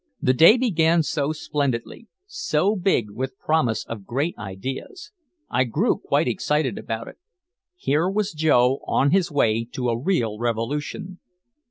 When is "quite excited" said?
5.95-6.79